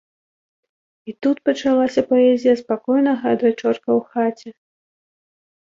[1.11, 4.49] І тут пачалася паэзія спакойнага адвячорка ў хаце.